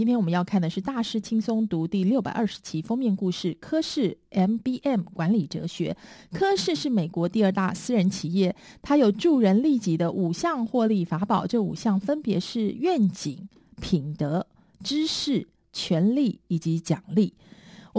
[0.00, 5.94] 今天我们要看的是《大师轻松读》第六百二十期封面故事——科氏 MBM 管理哲学。
[6.32, 13.46] 科氏是美国第二大私人企业，它有助人利己的五项获利法宝，这五项分别是愿景、
[13.78, 14.46] 品德、
[14.82, 17.34] 知识、权利以及奖励。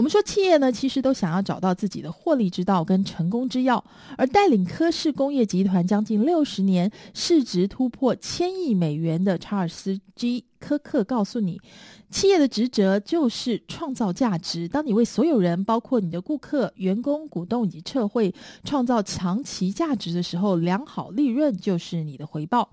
[0.02, 3.84] 我们说企业呢，其实都想要找到自己的获利之道跟成功之要，
[4.18, 11.60] 而带领科氏工业集团将近六十年，市值突破千亿美元的查尔斯 ·G· 科克告诉你，
[12.10, 14.66] 企业的职责就是创造价值。
[14.66, 18.34] 当你为所有人，包括你的顾客、员工、股东以及社会，
[18.64, 22.68] 创造长期价值的时候，良好利润就是你的回报。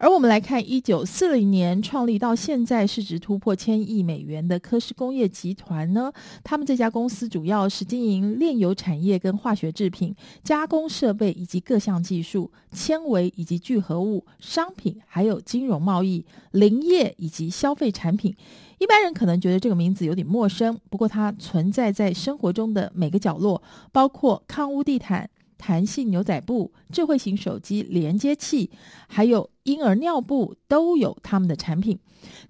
[0.00, 6.10] 而我们来看，一九四零年创立到现在，市值突破千亿美元的科氏工业集团呢，
[6.42, 18.34] 他们这家公司主要是经营炼油产业跟化学制品、加工设备以及各项技术、纤维以及聚合物、商品，还有金融贸易、林业以及消费产品。
[18.78, 23.62] 一般人可能觉得这个名字有点陌生，不过它存在在生活中的每个角落，
[23.92, 25.28] 包括抗污地毯。
[25.62, 28.70] 弹性牛仔布、智慧型手机连接器，
[29.06, 31.98] 还有婴儿尿布，都有他们的产品。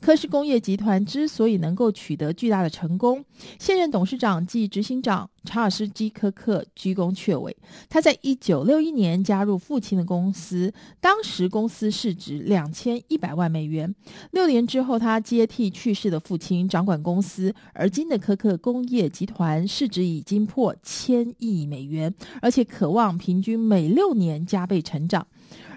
[0.00, 3.25] 科氏工业集团之所以能够取得巨大的成功，
[3.58, 7.56] 现任董事长暨执行长查尔斯基科克居功阙伟。
[7.88, 13.94] 他在一九六一年加入父亲的公司，当时公司市值两千一百万美元。
[14.33, 25.25] 六年之后，他接替去世的父亲掌管公司，而今的科克工业集团市值已经破千亿美元，而且渴望平均每六年加倍成长。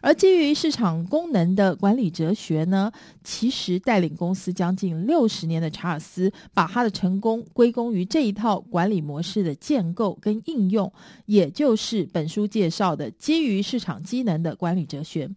[0.04, 2.92] 而基于市场功能的管理哲学呢，
[3.24, 10.92] 其实带领公司将近六十年的查尔斯，把他的成功归功于这一套管理模式的建构跟应用，
[11.26, 15.30] 也就是本书介绍的基于市场机能的管理哲学。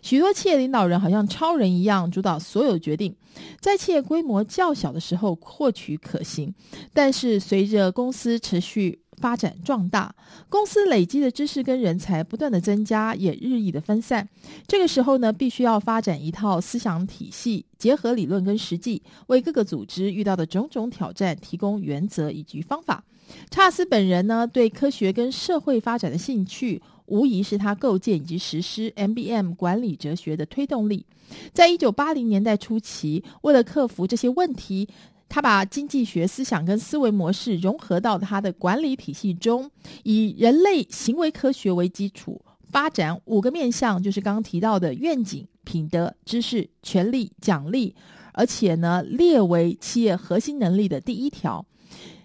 [0.00, 3.16] 许多企业领导人好像超人一样主导所有决定，
[3.58, 6.54] 在企业规模较小的时候获取可行，
[6.92, 10.14] 但是随着公司持续发展壮大，
[10.48, 14.28] 公司累积的知识跟人才不断的增加，也日益的分散。
[14.66, 23.02] 这个时候呢，必须要发展一套思想体系，结合理论跟实际，为各个组织遇到的种种挑战提供原则以及方法。
[23.50, 31.06] 查尔斯本人呢，对科学跟社会发展的兴趣，无疑是他构建以及实施 MBM 管理哲学的推动力。
[31.52, 34.88] 在一九八零年代初期，为了克服这些问题。
[35.28, 39.70] 他把经济学思想跟思维模式融合到他的管理体系中，
[40.04, 42.40] 以人类行为科学为基础，
[42.70, 47.94] 发展五个面向，就是刚刚提到的愿景、品德、知识、权利、奖励，
[48.32, 51.64] 而且呢，列为企业核心能力的第一条，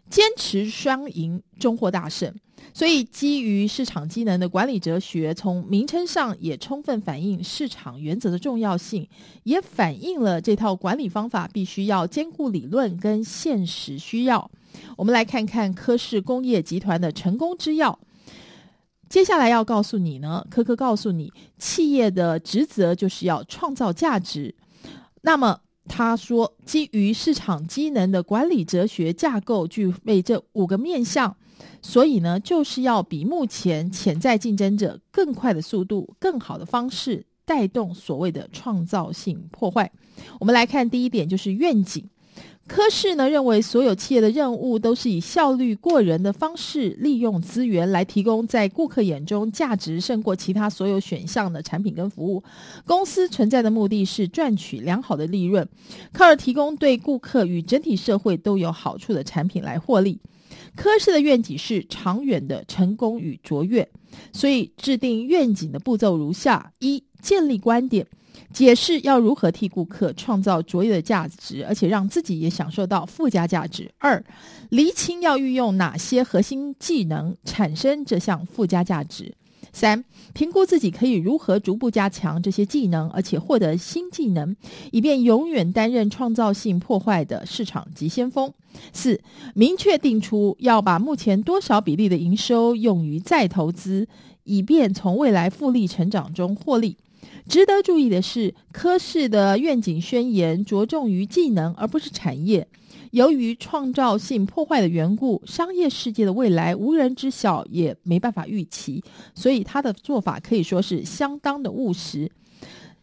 [0.10, 2.34] 坚持双赢，终获大胜。
[2.74, 9.08] 所以，基于市场机能的管理哲学，从名称上也充分反映市场原则的重要性，
[9.44, 14.50] 也反映了这套管理方法必须要兼顾理论跟现实需要。
[14.98, 17.98] 我们来看看科氏工业集团的成功之要。
[19.10, 24.54] 接下来要告诉你呢，科科告诉你，企业的职责就是要创造价值。
[25.22, 31.36] 那么他说，基于市场机能的管理哲学架构具备这五个面向。
[31.82, 39.92] 所以呢，就是要比目前潜在竞争者更快的速度、更好的方式带动所谓的创造性破坏。
[40.40, 42.08] 我们来看第一点，就是愿景。
[42.70, 52.44] 科氏呢认为，所有企业的任务都是以效率过人的方式利用资源，来提供在顾客眼中价值胜过其他所有选项的产品跟服务。
[52.86, 55.68] 公司存在的目的是赚取良好的利润，
[56.14, 60.20] 靠着提供对顾客与整体社会都有好处的产品来获利。
[60.76, 63.90] 科氏的愿景是长远的成功与卓越，
[64.32, 68.06] 所以制定愿景的步骤如下：一、建立观点，
[68.52, 74.24] 解释要如何替顾客创造卓越的价值，而且让自己也享受到附加价值；二、
[74.70, 79.34] 厘清要运用哪些核心技能产生这项附加价值。
[79.72, 84.56] 三、评估自己可以如何逐步加强这些技能，而且获得新技能，
[84.92, 88.52] 以便永远担任创造性破坏的市场急先锋。
[88.92, 89.22] 四、
[89.54, 94.08] 明确定出要把目前多少比例的营收用于再投资，
[94.44, 96.98] 以便从未来复利成长中获利。
[97.48, 102.68] 值得注意的是，科氏的愿景宣言着重于技能，而不是产业。
[103.12, 112.32] 由于创造性破坏的缘故，商业世界的未来无人知晓，也没办法预期，所以他的做法可以说是相当的务实。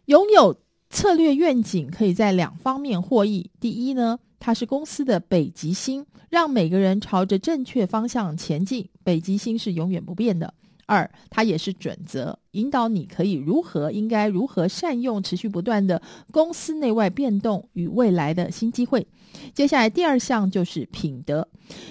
[0.04, 0.56] 拥有
[0.90, 3.50] 策略愿景，可以在两方面获益。
[3.58, 10.54] 第一呢，它是公司的北极星，让每个人朝着正确方向前进，北极星是永远不变的。
[10.86, 16.00] 二，它也是准则，引导你可以如何应该如何善用持续不断的
[16.30, 19.06] 公司内外变动与未来的新机会。
[19.52, 21.46] 接下来第二项就是品德，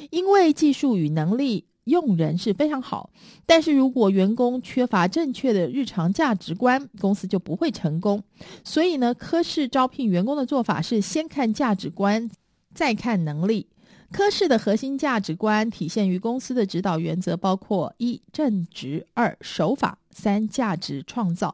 [0.09, 3.11] 因为技术与能力用人是非常好，
[3.45, 8.23] 但是如果员工缺乏正确的日常价值观，公司就不会成功。
[8.63, 12.31] 所以呢，科室招聘员工的做法是先看价值观，
[12.73, 13.67] 再看能力。
[14.15, 21.53] 科氏的核心价值观体现于公司的指导原则，包括一正直、二守法、三价值创造。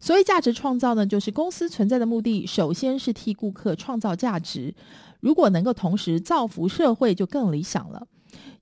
[0.00, 4.74] 所谓价值创造呢，就是公司存在的目的，首先是替顾客创造价值。
[5.20, 8.08] 如果能够同时造福社会，就更理想了。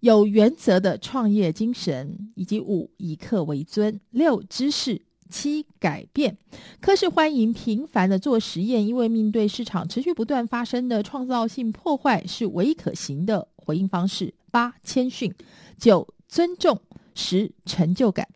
[0.01, 6.37] 有原则的创业精神，以及五以客为尊，六知识，七改变。
[6.81, 14.35] 科室欢迎频繁的做实验，因为面对市场持续不断发生的创造性破坏，是唯一可行的回应方式。
[14.51, 15.35] 八谦逊，
[15.79, 16.81] 九尊重，
[17.15, 18.27] 十成就感。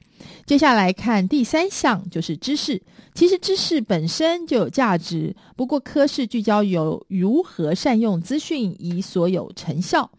[0.47, 2.81] 接下来看第三项，就是知识。
[3.15, 10.11] 其实知识本身就有价值，不过科氏聚焦有如何善用资讯以所有成效。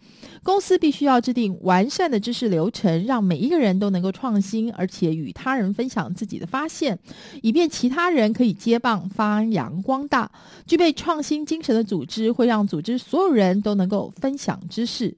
[0.43, 6.97] 公司必须要制定完善的知识流程，让每一个人都能够创新，而且与他人分享自己的发现，
[7.41, 10.29] 以便其他人可以接棒发扬光大。
[10.67, 15.15] 具备创新精神的组织，会让组织所有人都能够分享知识。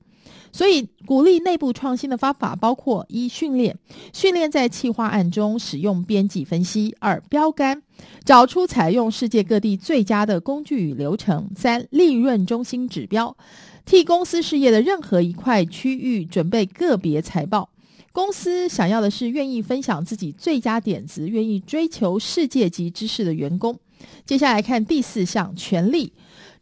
[0.56, 3.78] 所以，鼓励内部创新的方法包括：一、训练，
[4.14, 7.84] 训练在企划案中使用边际分析；二、标杆，
[8.24, 13.36] 找出采用世界各地最佳的工具与流程；三、利润中心指标。
[13.84, 17.70] 替公司事业的任何一块区域准备个别财报。
[18.14, 23.78] 公司想要的是愿意分享自己最佳点子、愿意追求世界级知识的员工。
[24.26, 26.14] 接下来看第四项，权利。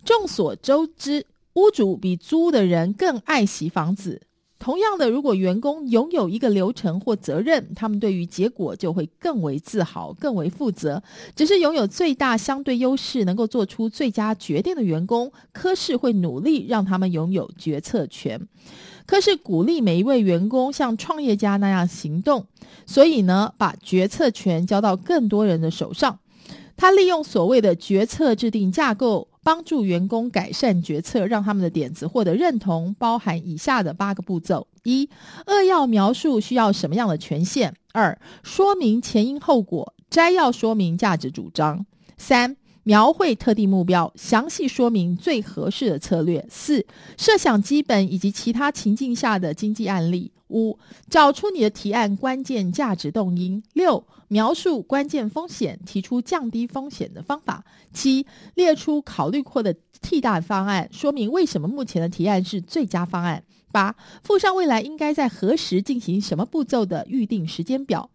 [0.04, 4.21] 众所周知，屋主比租的人更爱惜房子。
[4.59, 11.03] 同样的，如果员工拥有一个流程或责任，他们对于结果就会更为自豪、更为负责。
[11.35, 18.47] 只是拥有最大相对优势、能够做出最佳决定的员工，科室会努力让他们拥有决策权。
[19.05, 22.45] 科室鼓励每一位员工像创业家那样行动，
[22.85, 26.19] 所以呢，把决策权交到更多人的手上。
[26.77, 29.27] 他利用所谓的决策制定架构。
[29.44, 35.10] 帮助员工改善决策，让他们的点子获得认同，包含以下的八个步骤：一、
[35.45, 41.86] 扼要描述需要什么样的权限；二、说明前因后果，摘要说明价值主张；
[42.18, 46.85] 三、描绘特定目标，详细说明最合适的策略；四、
[47.18, 50.31] 设想基本以及其他情境下的经济案例。
[50.50, 50.77] 五、
[51.09, 53.63] 找出你的提案关键价值动因。
[53.74, 57.63] 六、描述关键风险，提出降低风险的方法。
[57.91, 63.44] 七、列出考虑过的替代方案，说明为什么目前的提案是最佳方案。
[63.71, 68.12] 八、附上未来应该在何时进行什么步骤的预定时间表。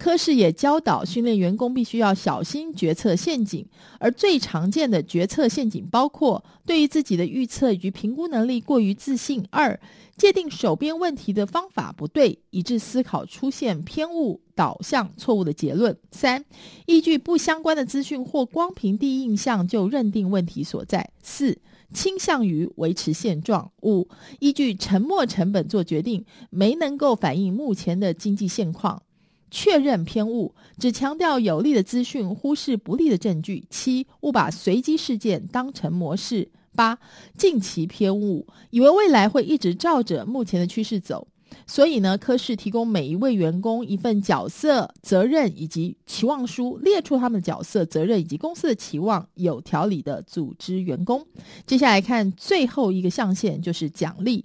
[0.00, 3.66] 科室也教导训练员工必须要小心决策陷阱，
[3.98, 9.78] 而最常见的决策陷阱包括对于自己的预测与评估能力过于自信；二、
[10.16, 16.42] 界定手边问题的方法不对，以致思考出现偏误、导向错误的结论；三、
[16.86, 21.58] 依据不相关的资讯或光凭第一印象就认定问题所在；四、
[21.92, 24.08] 倾向于维持现状；五、
[24.38, 29.02] 依据沉没成本做决定，没能够反映目前的经济现况。
[29.50, 33.64] 确认偏误，只强调有利的资讯，忽视不利的证据。
[33.68, 36.50] 七，误把随机事件当成模式。
[36.74, 36.96] 八，
[37.36, 41.26] 近期偏误，以为未来会一直照着目前的趋势走。
[41.66, 51.24] 所以呢，科室提供每一位员工一份角色、责任以及期望书，列出他们的角色、责任以及公司的期望，有条理的组织员工。
[51.66, 54.44] 接下来看最后一个象限，就是奖励。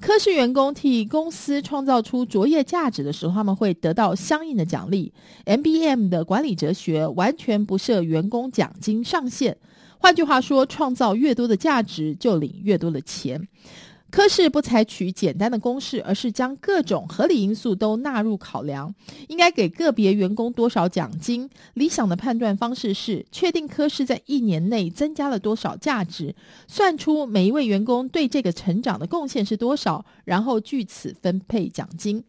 [0.00, 5.12] 科室员工替公司创造出卓越价值的时候，他们会得到相应的奖励。
[5.46, 9.56] MBM 的管理哲学完全不设员工奖金上限，
[9.98, 13.48] 换句话说，创造越多的价值，就领越多的钱。
[14.14, 18.94] 科室不采取简单的公式，而是将各种合理因素都纳入考量。
[19.26, 21.50] 应该给个别员工多少奖金？
[21.72, 26.32] 理想的判断方式是确定科室在一年内增加了多少价值，
[26.68, 32.22] 算出每一位员工对这个成长的贡献是多少，然后据此分配奖金。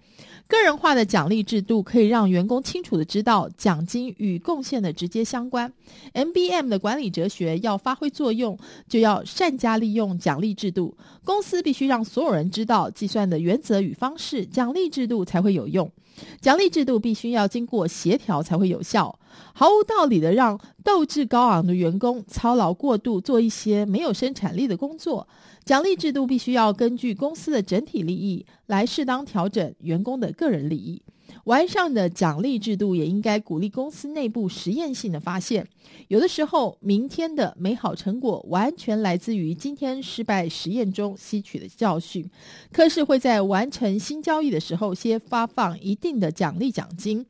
[0.48, 5.74] 个人化的奖励制度可以让员工清楚地知道奖金与贡献的直接相关。
[6.14, 10.96] MBM 的管理哲学要发挥作用，就要善加利用奖励制度。
[11.24, 15.92] 公司必需让所有人知道计算的原则与方式，奖励制度才会有用。
[16.40, 19.20] 奖励制度必须要经过协调才会有效。
[19.54, 25.28] 毫无道理的让斗志高昂的员工操劳过度，做一些没有生产力的工作。
[25.66, 31.02] 奖励制度必须要根据公司的整体利益来适当调整员工的个人利益。
[31.46, 35.68] 完善的奖励制度也应该鼓励公司内部实验性的发现。
[36.08, 42.28] 有的时候，明天的美好成果完全来自于今天失败实验中吸取的教训。
[42.72, 47.24] 科室会在完成新交易的时候，先发放一定的奖励奖金，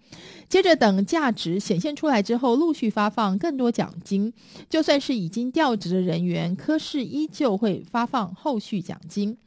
[0.48, 4.32] 接着等价值显现出来之后，陆续发放更多奖金。
[4.70, 9.38] 就算是已经调职的人员，科室依旧会发放后续奖金。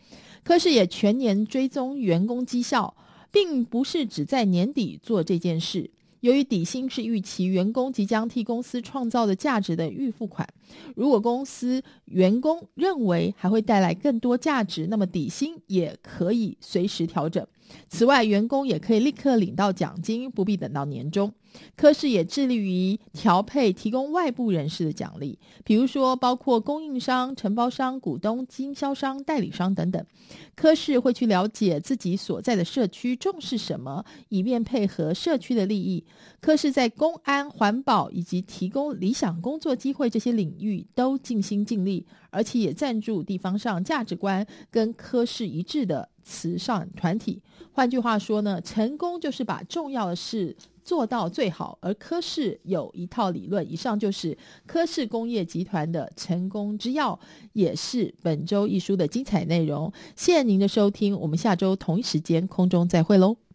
[0.45, 2.95] 科室也全年追踪员工绩效。
[3.31, 5.91] 并不是只在年底做这件事。
[6.21, 10.49] 由于底薪是预期员工即将替公司创造的价值的预付款，
[10.97, 17.47] 如果公司员工认为还会带来更多价值，那么底薪也可以随时调整。
[17.89, 21.33] 此外，员工也可以立刻领到奖金，不必等到年终。
[21.77, 30.05] 科室也致力于调配提供外部人士的奖励，比如说包括供应商、承包商、股东、经销商、代理商等等。
[30.55, 36.05] 科室会去了解自己所在的社区重视什么，以便配合社区的利益。
[36.41, 47.41] 科室在公安、环保以及提供理想工作机会这些领域都尽心尽力，而且也赞助地方上价值观跟科室一致的慈善团体。
[47.73, 50.55] 换句话说呢，成功就是把重要的事
[50.85, 53.73] 做到最好，而科氏有一套理论。
[53.73, 57.19] 以上就是科氏工业集团的成功之要，
[57.55, 59.91] 也是本周一书的精彩内容。
[60.15, 63.48] 谢谢您的收听，我们下周同一时间空中再会喽。